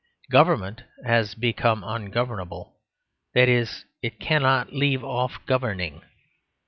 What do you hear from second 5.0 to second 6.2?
off governing.